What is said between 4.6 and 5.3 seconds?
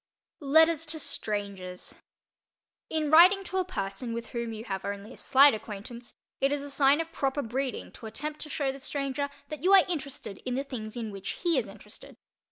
have only a